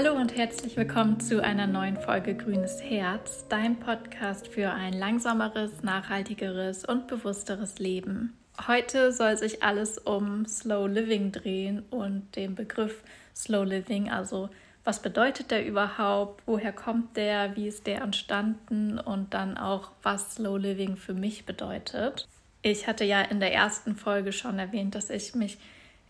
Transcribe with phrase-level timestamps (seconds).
[0.00, 5.82] Hallo und herzlich willkommen zu einer neuen Folge Grünes Herz, dein Podcast für ein langsameres,
[5.82, 8.32] nachhaltigeres und bewussteres Leben.
[8.68, 13.02] Heute soll sich alles um Slow Living drehen und den Begriff
[13.34, 14.50] Slow Living, also
[14.84, 20.36] was bedeutet der überhaupt, woher kommt der, wie ist der entstanden und dann auch, was
[20.36, 22.28] Slow Living für mich bedeutet.
[22.62, 25.58] Ich hatte ja in der ersten Folge schon erwähnt, dass ich mich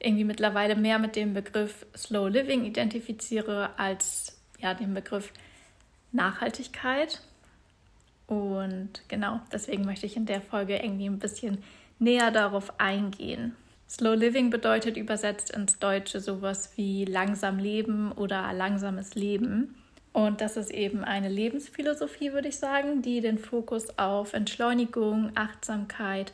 [0.00, 5.32] irgendwie mittlerweile mehr mit dem Begriff Slow Living identifiziere als ja den Begriff
[6.12, 7.20] Nachhaltigkeit.
[8.26, 11.58] Und genau, deswegen möchte ich in der Folge irgendwie ein bisschen
[11.98, 13.56] näher darauf eingehen.
[13.89, 19.75] Slow Living bedeutet übersetzt ins Deutsche sowas wie langsam leben oder langsames Leben.
[20.12, 26.32] Und das ist eben eine Lebensphilosophie, würde ich sagen, die den Fokus auf Entschleunigung, Achtsamkeit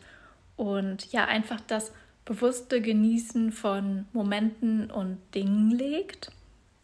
[0.56, 1.92] und ja einfach das
[2.24, 6.33] bewusste Genießen von Momenten und Dingen legt.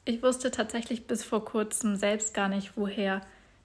[0.04, 3.22] Ich wusste tatsächlich bis vor kurzem selbst gar nicht, woher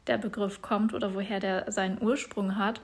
[0.07, 2.81] der Begriff kommt oder woher der seinen Ursprung hat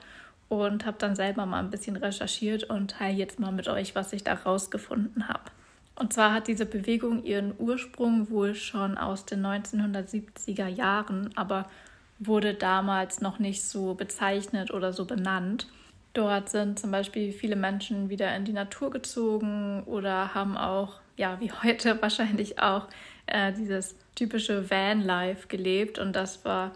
[0.49, 4.11] und habe dann selber mal ein bisschen recherchiert und teile jetzt mal mit euch, was
[4.13, 5.51] ich da rausgefunden habe.
[5.95, 11.69] Und zwar hat diese Bewegung ihren Ursprung wohl schon aus den 1970er Jahren, aber
[12.19, 15.67] wurde damals noch nicht so bezeichnet oder so benannt.
[16.13, 21.39] Dort sind zum Beispiel viele Menschen wieder in die Natur gezogen oder haben auch, ja,
[21.39, 22.87] wie heute wahrscheinlich auch,
[23.27, 25.99] äh, dieses typische Van-Life gelebt.
[25.99, 26.71] Und das war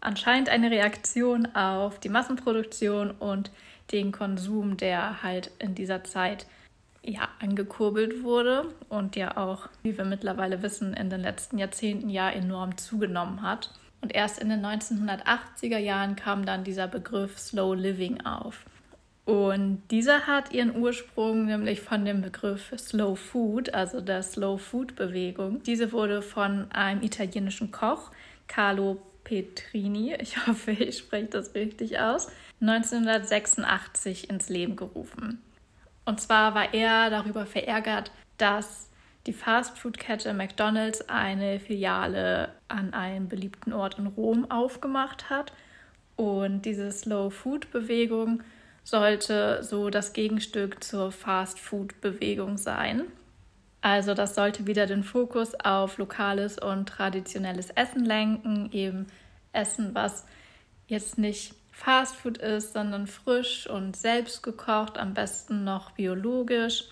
[0.00, 3.50] anscheinend eine Reaktion auf die Massenproduktion und
[3.92, 6.46] den Konsum, der halt in dieser Zeit
[7.02, 12.28] ja angekurbelt wurde und ja auch, wie wir mittlerweile wissen, in den letzten Jahrzehnten ja
[12.28, 13.70] enorm zugenommen hat.
[14.02, 18.64] Und erst in den 1980er Jahren kam dann dieser Begriff Slow Living auf.
[19.24, 24.96] Und dieser hat ihren Ursprung nämlich von dem Begriff Slow Food, also der Slow Food
[24.96, 25.62] Bewegung.
[25.62, 28.10] Diese wurde von einem italienischen Koch,
[28.48, 32.28] Carlo Petrini, ich hoffe, ich spreche das richtig aus,
[32.60, 35.40] 1986 ins Leben gerufen.
[36.04, 38.90] Und zwar war er darüber verärgert, dass
[39.26, 45.52] die Fastfood-Kette McDonald's eine Filiale an einem beliebten Ort in Rom aufgemacht hat.
[46.16, 48.42] Und diese Slow-Food-Bewegung
[48.84, 53.04] sollte so das Gegenstück zur Fast-Food-Bewegung sein.
[53.82, 59.06] Also das sollte wieder den Fokus auf lokales und traditionelles Essen lenken, eben
[59.52, 60.26] Essen, was
[60.86, 66.84] jetzt nicht Fastfood ist, sondern frisch und selbst gekocht, am besten noch biologisch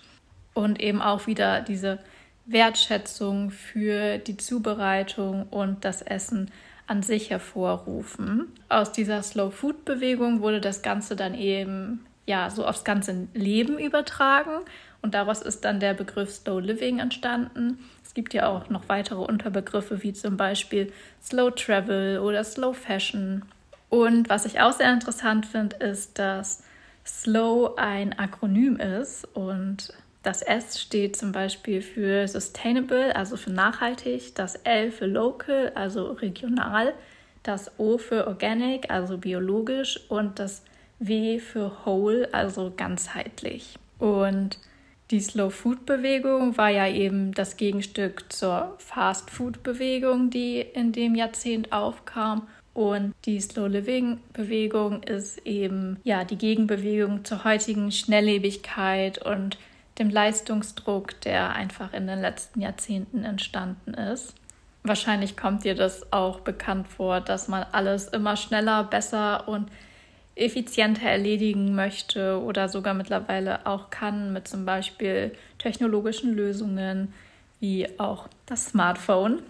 [0.55, 1.99] und eben auch wieder diese
[2.47, 6.49] Wertschätzung für die Zubereitung und das Essen
[6.89, 8.51] an sich hervorrufen.
[8.67, 13.77] Aus dieser Slow Food Bewegung wurde das Ganze dann eben ja so aufs ganze Leben
[13.77, 14.61] übertragen
[15.01, 17.79] und daraus ist dann der Begriff Slow Living entstanden.
[18.03, 20.91] Es gibt ja auch noch weitere Unterbegriffe wie zum Beispiel
[21.23, 23.43] Slow Travel oder Slow Fashion.
[23.89, 26.63] Und was ich auch sehr interessant finde, ist, dass
[27.05, 29.93] Slow ein Akronym ist und
[30.23, 36.11] das S steht zum Beispiel für Sustainable, also für nachhaltig, das L für Local, also
[36.11, 36.93] regional,
[37.43, 40.63] das O für Organic, also biologisch und das
[40.99, 43.75] W für Whole, also ganzheitlich.
[43.97, 44.59] Und
[45.11, 50.91] die Slow Food Bewegung war ja eben das Gegenstück zur Fast Food Bewegung, die in
[50.91, 52.47] dem Jahrzehnt aufkam.
[52.73, 59.57] Und die Slow Living Bewegung ist eben ja die Gegenbewegung zur heutigen Schnelllebigkeit und
[59.99, 64.33] dem Leistungsdruck, der einfach in den letzten Jahrzehnten entstanden ist.
[64.83, 69.69] Wahrscheinlich kommt dir das auch bekannt vor, dass man alles immer schneller, besser und
[70.35, 77.13] effizienter erledigen möchte oder sogar mittlerweile auch kann mit zum Beispiel technologischen Lösungen
[77.59, 79.41] wie auch das Smartphone,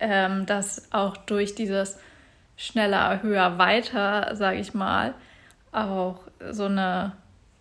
[0.00, 1.98] ähm, das auch durch dieses
[2.56, 5.14] schneller, höher, weiter, sage ich mal,
[5.70, 6.18] auch
[6.50, 7.12] so eine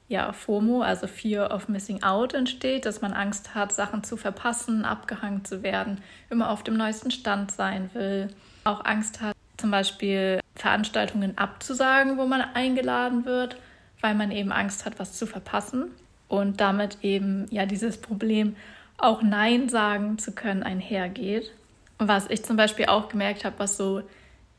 [0.08, 4.86] ja, FOMO, also Fear of Missing Out entsteht, dass man Angst hat, Sachen zu verpassen,
[4.86, 8.30] abgehangen zu werden, immer auf dem neuesten Stand sein will,
[8.66, 13.58] auch Angst hat, zum Beispiel Veranstaltungen abzusagen, wo man eingeladen wird,
[14.02, 15.92] weil man eben Angst hat, was zu verpassen
[16.28, 18.56] und damit eben ja dieses Problem
[18.98, 21.52] auch Nein sagen zu können einhergeht.
[21.98, 24.04] Was ich zum Beispiel auch gemerkt habe, was so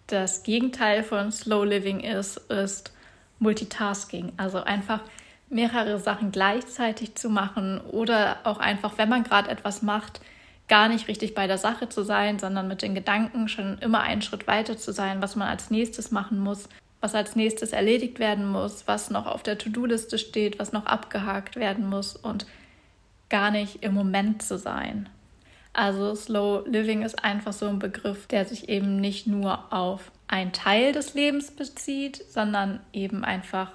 [0.07, 2.93] das Gegenteil von Slow Living ist, ist
[3.39, 4.33] Multitasking.
[4.37, 5.01] Also einfach
[5.49, 10.21] mehrere Sachen gleichzeitig zu machen oder auch einfach, wenn man gerade etwas macht,
[10.69, 14.23] gar nicht richtig bei der Sache zu sein, sondern mit den Gedanken schon immer einen
[14.23, 16.69] Schritt weiter zu sein, was man als nächstes machen muss,
[17.01, 21.57] was als nächstes erledigt werden muss, was noch auf der To-Do-Liste steht, was noch abgehakt
[21.57, 22.47] werden muss und
[23.29, 25.09] gar nicht im Moment zu sein.
[25.73, 30.53] Also Slow Living ist einfach so ein Begriff, der sich eben nicht nur auf einen
[30.53, 33.73] Teil des Lebens bezieht, sondern eben einfach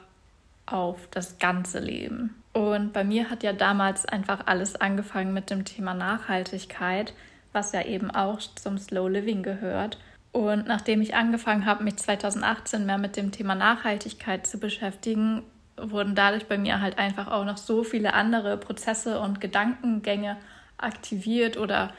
[0.66, 2.36] auf das ganze Leben.
[2.54, 7.14] Und bei mir hat ja damals einfach alles angefangen mit dem Thema Nachhaltigkeit,
[7.54, 9.98] was ja eben auch zum Slow Living gehört.
[10.32, 15.44] Und nachdem ich angefangen habe, mich 2018 mehr mit dem Thema Nachhaltigkeit zu beschäftigen,
[15.78, 20.38] wurden dadurch bei mir halt einfach auch noch so viele andere Prozesse und Gedankengänge
[20.78, 21.94] aktiviert oder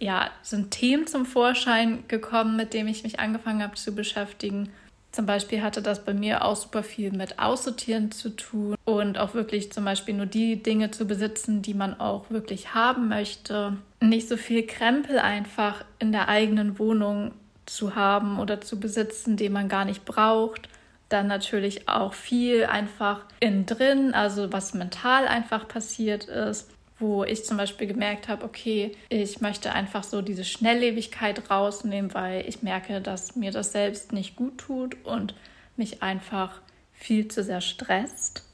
[0.00, 4.70] ja, sind Themen zum Vorschein gekommen, mit denen ich mich angefangen habe zu beschäftigen.
[5.12, 9.34] Zum Beispiel hatte das bei mir auch super viel mit Aussortieren zu tun und auch
[9.34, 13.76] wirklich zum Beispiel nur die Dinge zu besitzen, die man auch wirklich haben möchte.
[14.00, 17.32] Nicht so viel Krempel einfach in der eigenen Wohnung
[17.66, 20.68] zu haben oder zu besitzen, den man gar nicht braucht.
[21.08, 27.44] Dann natürlich auch viel einfach innen drin, also was mental einfach passiert ist wo ich
[27.44, 33.00] zum Beispiel gemerkt habe, okay, ich möchte einfach so diese Schnelllebigkeit rausnehmen, weil ich merke,
[33.00, 35.34] dass mir das selbst nicht gut tut und
[35.76, 36.60] mich einfach
[36.92, 38.44] viel zu sehr stresst.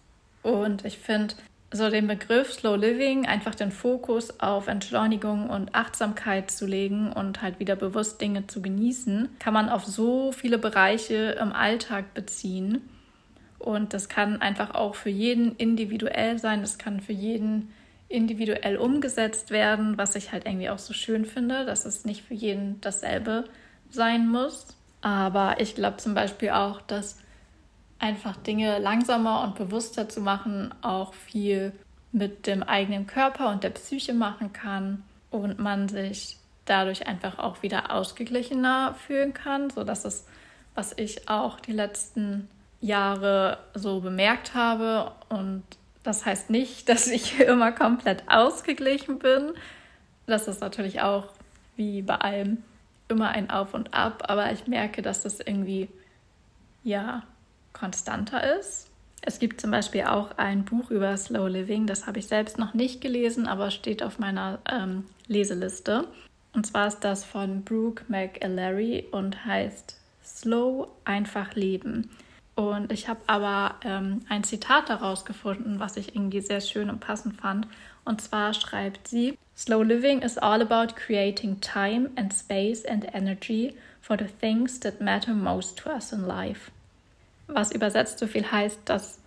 [0.43, 1.35] Und ich finde
[1.73, 7.43] so den Begriff Slow Living, einfach den Fokus auf Entschleunigung und Achtsamkeit zu legen und
[7.43, 12.89] halt wieder bewusst Dinge zu genießen, kann man auf so viele Bereiche im Alltag beziehen.
[13.59, 17.73] Und das kann einfach auch für jeden individuell sein, das kann für jeden
[18.09, 22.35] individuell umgesetzt werden, was ich halt irgendwie auch so schön finde, dass es nicht für
[22.35, 23.45] jeden dasselbe
[23.91, 24.69] sein muss.
[25.01, 27.19] Aber ich glaube zum Beispiel auch, dass
[27.99, 31.73] einfach Dinge langsamer und bewusster zu machen auch viel
[32.13, 37.63] mit dem eigenen Körper und der Psyche machen kann und man sich dadurch einfach auch
[37.63, 40.27] wieder ausgeglichener fühlen kann, so dass es,
[40.75, 42.49] was ich auch die letzten
[42.81, 45.63] Jahre so bemerkt habe und
[46.07, 49.53] das heißt nicht, dass ich immer komplett ausgeglichen bin.
[50.27, 51.29] Das ist natürlich auch
[51.77, 52.63] wie bei allem
[53.09, 55.89] immer ein Auf und Ab, aber ich merke, dass das irgendwie
[56.83, 57.23] ja
[57.73, 58.89] konstanter ist.
[59.23, 62.75] Es gibt zum Beispiel auch ein Buch über Slow Living, das habe ich selbst noch
[62.75, 66.07] nicht gelesen, aber steht auf meiner ähm, Leseliste.
[66.53, 72.11] Und zwar ist das von Brooke McAlery und heißt Slow einfach leben.
[72.57, 77.01] Und ich habe aber ähm, ein Zitat daraus gefunden, was ich irgendwie sehr schön und
[77.01, 77.69] passend fand.
[78.05, 83.75] Und zwar schreibt sie, Slow living is all about creating time and space and energy
[84.01, 86.71] for the things that matter most to us in life.
[87.47, 89.21] Was übersetzt so viel heißt, dass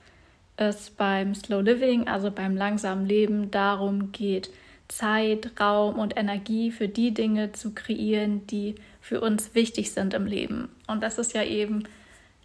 [0.58, 4.50] es beim Slow Living, also beim langsamen Leben, darum geht,
[4.88, 10.26] Zeit, Raum und Energie für die Dinge zu kreieren, die für uns wichtig sind im
[10.26, 10.70] Leben.
[10.88, 11.84] Und das ist ja eben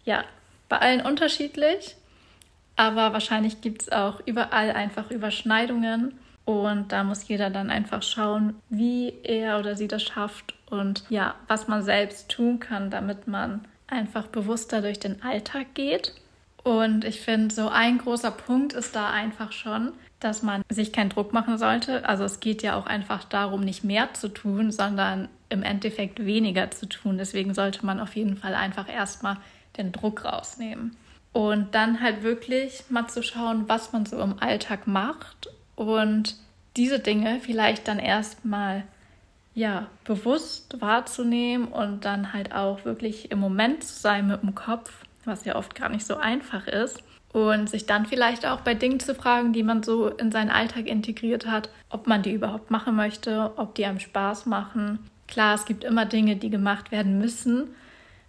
[0.05, 0.23] ja
[0.69, 1.95] bei allen unterschiedlich,
[2.75, 6.17] aber wahrscheinlich gibt es auch überall einfach Überschneidungen.
[6.45, 11.33] Und da muss jeder dann einfach schauen, wie er oder sie das schafft und ja,
[11.47, 16.13] was man selbst tun kann, damit man einfach bewusster durch den Alltag geht.
[16.63, 21.09] Und ich finde, so ein großer Punkt ist da einfach schon, dass man sich keinen
[21.09, 22.07] Druck machen sollte.
[22.07, 26.71] Also es geht ja auch einfach darum, nicht mehr zu tun, sondern im Endeffekt weniger
[26.71, 27.17] zu tun.
[27.17, 29.37] Deswegen sollte man auf jeden Fall einfach erstmal
[29.77, 30.95] den Druck rausnehmen.
[31.33, 36.35] Und dann halt wirklich mal zu schauen, was man so im Alltag macht und
[36.77, 38.83] diese Dinge vielleicht dann erstmal
[39.55, 44.91] ja, bewusst wahrzunehmen und dann halt auch wirklich im Moment zu sein mit dem Kopf,
[45.23, 47.01] was ja oft gar nicht so einfach ist.
[47.31, 50.87] Und sich dann vielleicht auch bei Dingen zu fragen, die man so in seinen Alltag
[50.87, 54.99] integriert hat, ob man die überhaupt machen möchte, ob die einem Spaß machen.
[55.27, 57.67] Klar, es gibt immer Dinge, die gemacht werden müssen,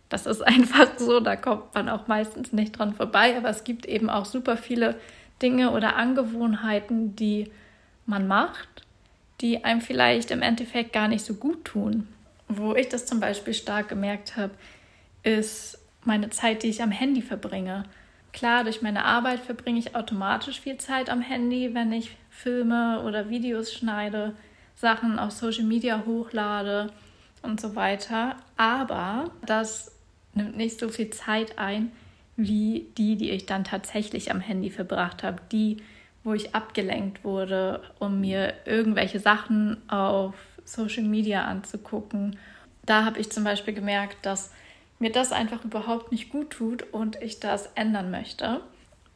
[0.08, 3.86] das ist einfach so, da kommt man auch meistens nicht dran vorbei, aber es gibt
[3.86, 4.98] eben auch super viele
[5.42, 7.50] Dinge oder Angewohnheiten, die
[8.06, 8.68] man macht,
[9.40, 12.08] die einem vielleicht im Endeffekt gar nicht so gut tun.
[12.48, 14.52] Wo ich das zum Beispiel stark gemerkt habe,
[15.22, 17.84] ist meine Zeit, die ich am Handy verbringe.
[18.32, 23.28] Klar, durch meine Arbeit verbringe ich automatisch viel Zeit am Handy, wenn ich Filme oder
[23.28, 24.36] Videos schneide,
[24.76, 26.92] Sachen auf Social Media hochlade
[27.42, 28.36] und so weiter.
[28.56, 29.95] Aber das
[30.36, 31.90] nimmt nicht so viel Zeit ein
[32.36, 35.78] wie die, die ich dann tatsächlich am Handy verbracht habe, die,
[36.22, 42.38] wo ich abgelenkt wurde, um mir irgendwelche Sachen auf Social Media anzugucken.
[42.84, 44.52] Da habe ich zum Beispiel gemerkt, dass
[44.98, 48.60] mir das einfach überhaupt nicht gut tut und ich das ändern möchte.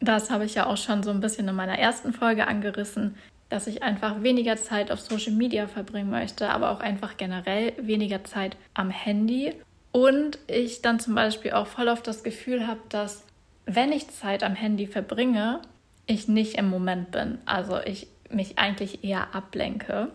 [0.01, 3.17] Das habe ich ja auch schon so ein bisschen in meiner ersten Folge angerissen,
[3.51, 8.25] dass ich einfach weniger Zeit auf Social Media verbringen möchte, aber auch einfach generell weniger
[8.25, 9.55] Zeit am Handy
[9.93, 13.25] und ich dann zum Beispiel auch voll auf das Gefühl habe, dass
[13.67, 15.61] wenn ich Zeit am Handy verbringe,
[16.07, 17.39] ich nicht im Moment bin.
[17.47, 20.09] Also ich mich eigentlich eher ablenke.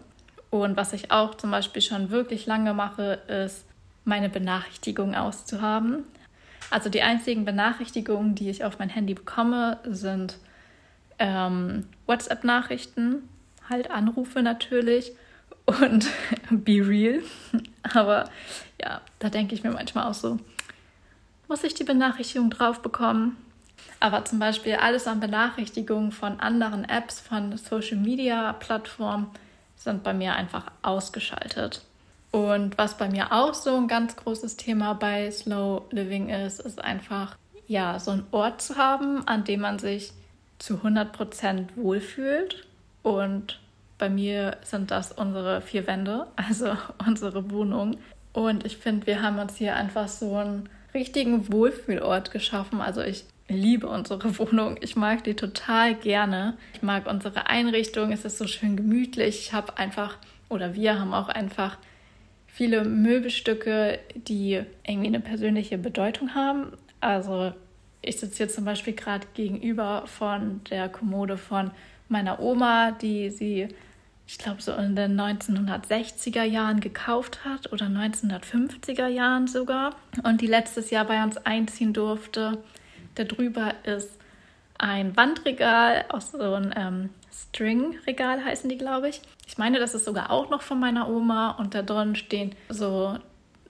[0.50, 3.65] Und was ich auch zum Beispiel schon wirklich lange mache, ist
[4.03, 6.03] meine Benachrichtigungen auszuhaben.
[6.70, 10.38] Also die einzigen Benachrichtigungen, die ich auf mein Handy bekomme, sind
[11.20, 13.29] ähm, WhatsApp-Nachrichten,
[13.70, 15.13] halt Anrufe natürlich
[15.65, 16.07] und
[16.50, 17.22] Be Real.
[17.93, 18.29] Aber
[18.81, 20.39] ja, da denke ich mir manchmal auch so,
[21.48, 23.38] muss ich die Benachrichtigung drauf bekommen?
[24.00, 29.27] Aber zum Beispiel alles an Benachrichtigungen von anderen Apps, von Social-Media-Plattformen
[29.75, 31.81] sind bei mir einfach ausgeschaltet.
[32.31, 36.84] Und was bei mir auch so ein ganz großes Thema bei Slow Living ist, ist
[36.84, 40.12] einfach, ja, so einen Ort zu haben, an dem man sich
[40.60, 42.67] zu 100% wohlfühlt.
[43.03, 43.60] Und
[43.98, 46.75] bei mir sind das unsere vier Wände, also
[47.06, 47.98] unsere Wohnung.
[48.34, 52.82] Und ich finde, wir haben uns hier einfach so einen richtigen Wohlfühlort geschaffen.
[52.82, 54.78] Also ich liebe unsere Wohnung.
[54.82, 56.58] Ich mag die total gerne.
[56.74, 58.12] Ich mag unsere Einrichtung.
[58.12, 59.40] Es ist so schön gemütlich.
[59.40, 60.18] Ich habe einfach,
[60.50, 61.78] oder wir haben auch einfach
[62.48, 66.72] viele Möbelstücke, die irgendwie eine persönliche Bedeutung haben.
[67.02, 67.54] Also
[68.02, 71.72] ich sitze hier zum Beispiel gerade gegenüber von der Kommode von
[72.07, 73.67] meiner Oma, die sie,
[74.27, 80.47] ich glaube, so in den 1960er Jahren gekauft hat oder 1950er Jahren sogar und die
[80.47, 82.63] letztes Jahr bei uns einziehen durfte.
[83.15, 84.19] Darüber ist
[84.77, 89.21] ein Wandregal aus so einem ähm, String-Regal heißen die, glaube ich.
[89.47, 93.17] Ich meine, das ist sogar auch noch von meiner Oma und da drin stehen so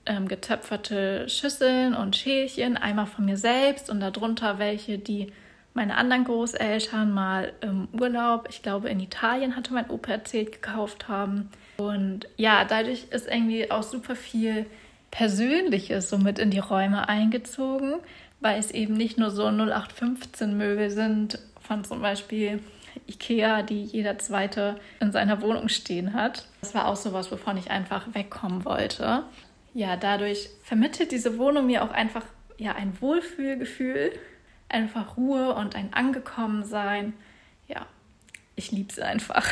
[0.06, 5.32] ähm, getöpferte Schüsseln und Schälchen, einmal von mir selbst und darunter welche, die
[5.76, 11.06] meine anderen Großeltern mal im Urlaub, ich glaube in Italien hatte mein Opa erzählt, gekauft
[11.06, 11.50] haben.
[11.76, 14.64] Und ja, dadurch ist irgendwie auch super viel
[15.10, 17.96] Persönliches so mit in die Räume eingezogen,
[18.40, 22.60] weil es eben nicht nur so 0815 Möbel sind von zum Beispiel
[23.06, 26.46] Ikea, die jeder zweite in seiner Wohnung stehen hat.
[26.62, 29.24] Das war auch sowas, wovon ich einfach wegkommen wollte.
[29.74, 32.24] Ja, dadurch vermittelt diese Wohnung mir auch einfach
[32.56, 34.12] ja, ein Wohlfühlgefühl,
[34.68, 37.14] einfach Ruhe und ein Angekommensein.
[37.68, 37.86] Ja,
[38.54, 39.46] ich liebe es einfach.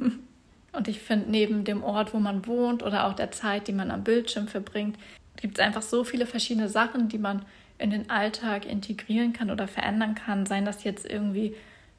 [0.72, 3.90] und ich finde, neben dem Ort, wo man wohnt oder auch der Zeit, die man
[3.90, 4.98] am Bildschirm verbringt,
[5.36, 7.44] gibt es einfach so viele verschiedene Sachen, die man
[7.78, 10.46] in den Alltag integrieren kann oder verändern kann.
[10.46, 11.54] Seien das jetzt irgendwie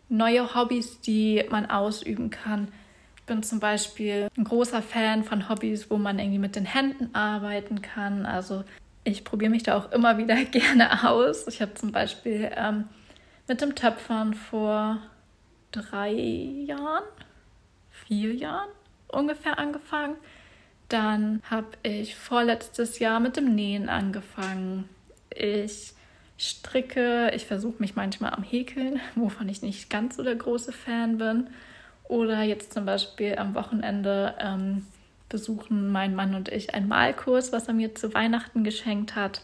[0.09, 2.69] neue Hobbys, die man ausüben kann.
[3.17, 7.13] Ich bin zum Beispiel ein großer Fan von Hobbys, wo man irgendwie mit den Händen
[7.13, 8.25] arbeiten kann.
[8.25, 8.63] Also
[9.05, 11.47] ich probiere mich da auch immer wieder gerne aus.
[11.47, 12.85] Ich habe zum Beispiel ähm,
[13.47, 14.97] mit dem Töpfern vor
[15.71, 17.03] drei Jahren,
[18.07, 18.69] vier Jahren
[19.07, 20.15] ungefähr angefangen.
[20.89, 24.89] Dann habe ich vorletztes Jahr mit dem Nähen angefangen.
[25.29, 25.93] Ich
[26.37, 27.31] stricke.
[27.33, 31.47] Ich versuche mich manchmal am Häkeln, wovon ich nicht ganz so der große Fan bin.
[32.07, 34.85] Oder jetzt zum Beispiel am Wochenende ähm,
[35.35, 39.41] besuchen mein Mann und ich einen Malkurs, was er mir zu Weihnachten geschenkt hat.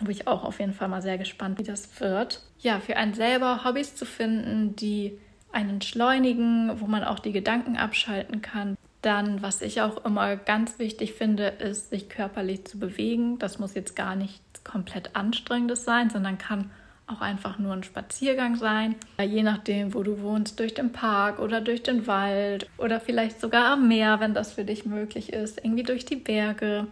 [0.00, 2.40] Wo ich auch auf jeden Fall mal sehr gespannt, wie das wird.
[2.60, 5.18] Ja, für einen selber Hobbys zu finden, die
[5.50, 8.76] einen entschleunigen, wo man auch die Gedanken abschalten kann.
[9.02, 13.40] Dann, was ich auch immer ganz wichtig finde, ist, sich körperlich zu bewegen.
[13.40, 16.70] Das muss jetzt gar nicht komplett anstrengendes sein, sondern kann
[17.06, 18.94] auch einfach nur ein Spaziergang sein.
[19.20, 23.72] Je nachdem, wo du wohnst, durch den Park oder durch den Wald oder vielleicht sogar
[23.72, 26.86] am Meer, wenn das für dich möglich ist, irgendwie durch die Berge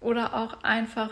[0.00, 1.10] oder auch einfach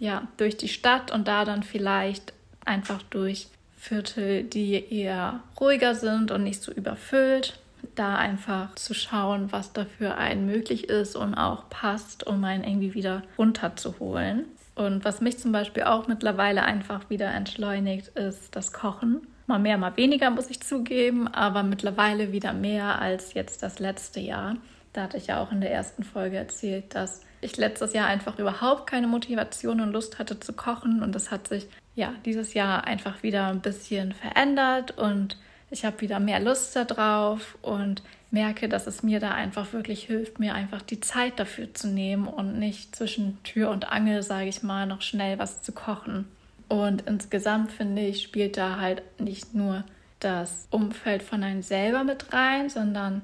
[0.00, 2.32] ja, durch die Stadt und da dann vielleicht
[2.64, 7.58] einfach durch Viertel, die eher ruhiger sind und nicht so überfüllt.
[7.94, 12.94] Da einfach zu schauen, was dafür einen möglich ist und auch passt, um einen irgendwie
[12.94, 14.46] wieder runterzuholen.
[14.74, 19.26] Und was mich zum Beispiel auch mittlerweile einfach wieder entschleunigt, ist das Kochen.
[19.46, 24.20] Mal mehr, mal weniger, muss ich zugeben, aber mittlerweile wieder mehr als jetzt das letzte
[24.20, 24.56] Jahr.
[24.92, 28.38] Da hatte ich ja auch in der ersten Folge erzählt, dass ich letztes Jahr einfach
[28.38, 31.02] überhaupt keine Motivation und Lust hatte zu kochen.
[31.02, 35.36] Und das hat sich ja dieses Jahr einfach wieder ein bisschen verändert und
[35.70, 38.02] ich habe wieder mehr Lust darauf und
[38.32, 42.26] merke, dass es mir da einfach wirklich hilft, mir einfach die Zeit dafür zu nehmen
[42.26, 46.26] und nicht zwischen Tür und Angel, sage ich mal, noch schnell was zu kochen.
[46.68, 49.84] Und insgesamt finde ich, spielt da halt nicht nur
[50.20, 53.22] das Umfeld von einem selber mit rein, sondern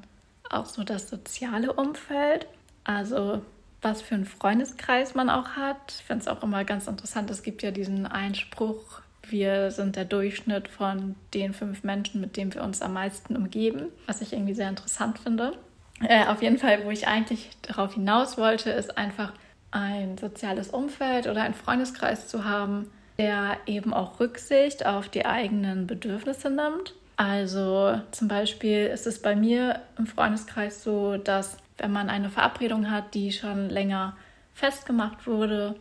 [0.51, 2.47] auch so das soziale Umfeld.
[2.85, 3.43] Also
[3.81, 5.95] was für einen Freundeskreis man auch hat.
[5.99, 7.31] Ich finde es auch immer ganz interessant.
[7.31, 12.55] Es gibt ja diesen Einspruch, wir sind der Durchschnitt von den fünf Menschen, mit denen
[12.55, 15.53] wir uns am meisten umgeben, was ich irgendwie sehr interessant finde.
[16.01, 19.33] Äh, auf jeden Fall, wo ich eigentlich darauf hinaus wollte, ist einfach
[19.71, 25.87] ein soziales Umfeld oder einen Freundeskreis zu haben, der eben auch Rücksicht auf die eigenen
[25.87, 26.95] Bedürfnisse nimmt.
[27.17, 32.91] Also zum Beispiel ist es bei mir im Freundeskreis so, dass wenn man eine Verabredung
[32.91, 34.17] hat, die schon länger
[34.55, 35.75] festgemacht wurde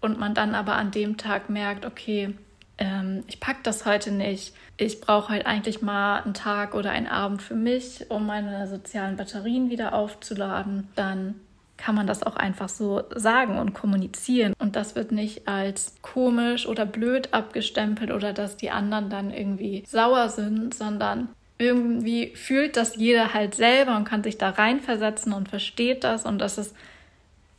[0.00, 2.34] und man dann aber an dem Tag merkt, okay,
[2.80, 4.54] ähm, ich packe das heute nicht.
[4.76, 9.16] Ich brauche halt eigentlich mal einen Tag oder einen Abend für mich, um meine sozialen
[9.16, 10.88] Batterien wieder aufzuladen.
[10.96, 11.34] Dann
[11.76, 14.54] kann man das auch einfach so sagen und kommunizieren.
[14.58, 19.84] Und das wird nicht als komisch oder blöd abgestempelt oder dass die anderen dann irgendwie
[19.86, 25.48] sauer sind, sondern irgendwie fühlt das jeder halt selber und kann sich da reinversetzen und
[25.48, 26.24] versteht das.
[26.24, 26.74] Und das ist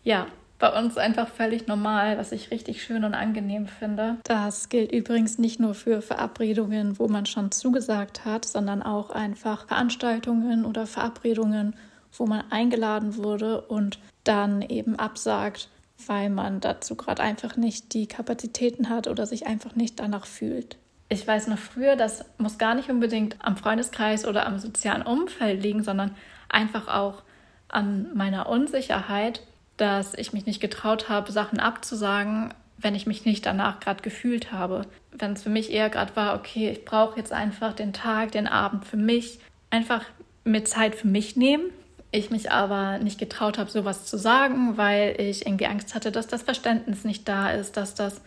[0.03, 0.25] ja
[0.61, 4.17] bei uns einfach völlig normal, was ich richtig schön und angenehm finde.
[4.23, 9.67] Das gilt übrigens nicht nur für Verabredungen, wo man schon zugesagt hat, sondern auch einfach
[9.67, 11.75] Veranstaltungen oder Verabredungen,
[12.15, 15.67] wo man eingeladen wurde und dann eben absagt,
[16.05, 20.77] weil man dazu gerade einfach nicht die Kapazitäten hat oder sich einfach nicht danach fühlt.
[21.09, 25.61] Ich weiß noch früher, das muss gar nicht unbedingt am Freundeskreis oder am sozialen Umfeld
[25.61, 26.15] liegen, sondern
[26.49, 27.23] einfach auch
[27.67, 29.41] an meiner Unsicherheit,
[29.81, 34.51] dass ich mich nicht getraut habe, Sachen abzusagen, wenn ich mich nicht danach gerade gefühlt
[34.51, 34.83] habe.
[35.11, 38.47] Wenn es für mich eher gerade war, okay, ich brauche jetzt einfach den Tag, den
[38.47, 40.05] Abend für mich, einfach
[40.43, 41.71] mit Zeit für mich nehmen
[42.11, 46.27] ich mich aber nicht getraut habe, sowas zu sagen, weil ich irgendwie Angst hatte, dass
[46.27, 48.21] das Verständnis nicht da ist, dass das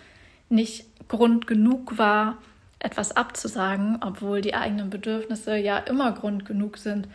[0.49, 2.39] nicht Grund genug war,
[2.79, 7.09] etwas abzusagen, obwohl die eigenen Bedürfnisse ja immer Grund genug sind,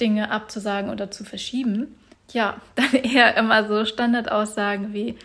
[0.00, 1.96] Dinge abzusagen oder zu verschieben.
[2.30, 5.16] Ja, dann eher immer so Standardaussagen wie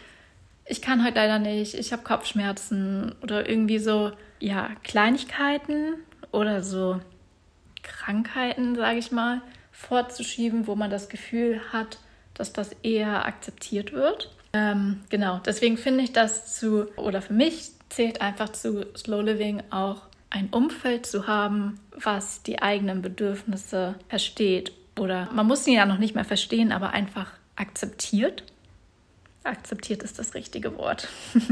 [0.69, 5.93] ich kann heute leider nicht, ich habe Kopfschmerzen oder irgendwie so ja, Kleinigkeiten
[6.31, 6.99] oder so
[7.83, 11.99] Krankheiten, sage ich mal, vorzuschieben, wo man das Gefühl hat,
[12.33, 14.31] dass das eher akzeptiert wird.
[14.53, 19.63] Ähm, genau, deswegen finde ich das zu, oder für mich zählt einfach zu Slow Living
[19.69, 24.73] auch ein Umfeld zu haben, was die eigenen Bedürfnisse versteht.
[24.97, 28.43] Oder man muss sie ja noch nicht mehr verstehen, aber einfach akzeptiert.
[29.43, 31.07] Akzeptiert ist das richtige Wort.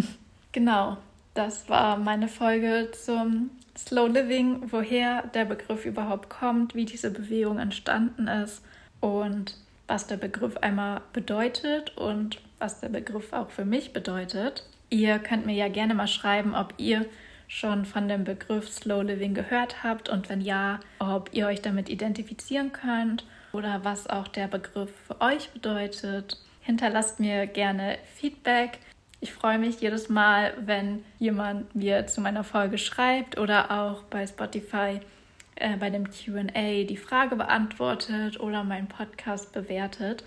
[0.51, 0.97] genau,
[1.34, 7.60] das war meine Folge zum Slow Living, woher der Begriff überhaupt kommt, wie diese Bewegung
[7.60, 8.63] entstanden ist
[8.99, 14.65] und was der Begriff einmal bedeutet und was der Begriff auch für mich bedeutet.
[14.89, 17.05] Ihr könnt mir ja gerne mal schreiben, ob ihr
[17.47, 21.89] schon von dem Begriff Slow Living gehört habt und wenn ja, ob ihr euch damit
[21.89, 26.37] identifizieren könnt oder was auch der Begriff für euch bedeutet.
[26.61, 28.79] Hinterlasst mir gerne Feedback.
[29.21, 34.27] Ich freue mich jedes Mal, wenn jemand mir zu meiner Folge schreibt oder auch bei
[34.27, 34.99] Spotify
[35.55, 40.23] äh, bei dem QA die Frage beantwortet oder meinen Podcast bewertet.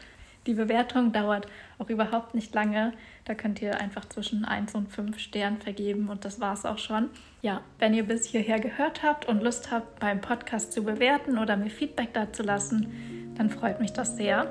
[0.46, 1.46] Die Bewertung dauert
[1.78, 2.94] auch überhaupt nicht lange.
[3.26, 6.78] Da könnt ihr einfach zwischen 1 und 5 Sternen vergeben und das war es auch
[6.78, 7.10] schon.
[7.42, 11.58] Ja, wenn ihr bis hierher gehört habt und Lust habt, beim Podcast zu bewerten oder
[11.58, 14.46] mir Feedback dazu lassen, dann freut mich das sehr.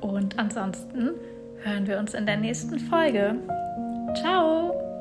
[0.00, 1.10] Und ansonsten
[1.62, 3.36] hören wir uns in der nächsten Folge.
[4.14, 4.91] Ciao!